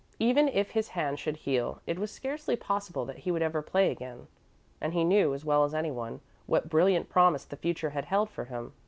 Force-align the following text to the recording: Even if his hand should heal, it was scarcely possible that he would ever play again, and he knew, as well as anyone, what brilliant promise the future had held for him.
Even 0.17 0.47
if 0.47 0.71
his 0.71 0.87
hand 0.97 1.19
should 1.19 1.37
heal, 1.37 1.79
it 1.85 1.99
was 1.99 2.09
scarcely 2.09 2.55
possible 2.55 3.05
that 3.05 3.19
he 3.19 3.29
would 3.31 3.43
ever 3.43 3.61
play 3.61 3.91
again, 3.91 4.25
and 4.81 4.95
he 4.95 5.03
knew, 5.03 5.31
as 5.35 5.45
well 5.45 5.63
as 5.63 5.75
anyone, 5.75 6.21
what 6.47 6.69
brilliant 6.69 7.07
promise 7.07 7.45
the 7.45 7.55
future 7.55 7.91
had 7.91 8.05
held 8.05 8.27
for 8.31 8.45
him. 8.45 8.73